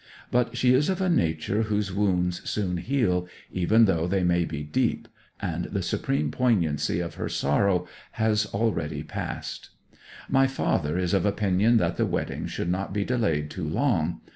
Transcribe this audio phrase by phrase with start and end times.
[0.31, 4.63] But she is of a nature whose wounds soon heal, even though they may be
[4.63, 5.07] deep,
[5.39, 9.69] and the supreme poignancy of her sorrow has already passed.
[10.27, 14.21] My father is of opinion that the wedding should not be delayed too long.